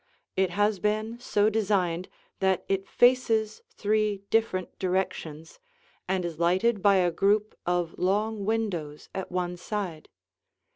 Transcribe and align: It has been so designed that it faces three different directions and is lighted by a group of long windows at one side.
It 0.35 0.49
has 0.49 0.79
been 0.79 1.19
so 1.19 1.47
designed 1.51 2.09
that 2.39 2.65
it 2.67 2.87
faces 2.87 3.61
three 3.69 4.23
different 4.31 4.79
directions 4.79 5.59
and 6.07 6.25
is 6.25 6.39
lighted 6.39 6.81
by 6.81 6.95
a 6.95 7.11
group 7.11 7.53
of 7.67 7.99
long 7.99 8.43
windows 8.43 9.09
at 9.13 9.31
one 9.31 9.57
side. 9.57 10.09